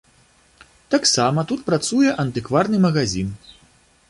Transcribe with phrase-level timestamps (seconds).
[0.95, 3.29] Таксама тут працуе антыкварны магазін.